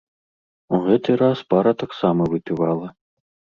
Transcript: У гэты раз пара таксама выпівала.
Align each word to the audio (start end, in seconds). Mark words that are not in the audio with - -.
У 0.77 0.79
гэты 0.85 1.17
раз 1.23 1.43
пара 1.55 1.71
таксама 1.85 2.29
выпівала. 2.35 2.87